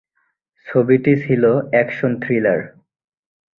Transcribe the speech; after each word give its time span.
ছবিটি 0.67 1.13
ছিল 1.23 1.43
action 1.71 2.11
thriller. 2.21 2.59